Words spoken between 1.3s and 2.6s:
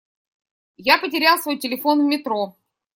свой телефон в метро.